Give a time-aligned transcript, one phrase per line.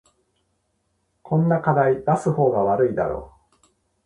[1.21, 3.35] こんな課題出す方が悪いだろ